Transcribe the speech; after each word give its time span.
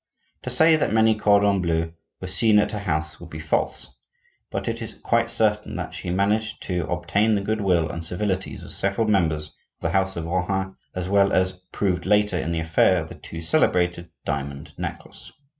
To 0.41 0.49
say 0.49 0.77
that 0.77 0.91
many 0.91 1.13
cordons 1.13 1.61
bleus 1.61 1.91
were 2.19 2.27
seen 2.27 2.57
at 2.57 2.71
her 2.71 2.79
house 2.79 3.19
would 3.19 3.29
be 3.29 3.37
false; 3.37 3.87
but 4.49 4.67
it 4.67 4.81
is 4.81 4.95
quite 4.95 5.29
certain 5.29 5.75
that 5.75 5.93
she 5.93 6.09
managed 6.09 6.63
to 6.63 6.87
obtain 6.87 7.35
the 7.35 7.41
good 7.41 7.61
will 7.61 7.87
and 7.87 8.03
civilities 8.03 8.63
of 8.63 8.71
several 8.71 9.07
members 9.07 9.49
of 9.49 9.55
the 9.81 9.91
house 9.91 10.15
of 10.15 10.25
Rohan, 10.25 10.75
as 10.95 11.07
was 11.07 11.53
proved 11.71 12.07
later 12.07 12.39
in 12.39 12.51
the 12.51 12.61
affair 12.61 13.03
of 13.03 13.09
the 13.09 13.13
too 13.15 13.41
celebrated 13.41 14.09
diamond 14.25 14.73
necklace. 14.75 15.31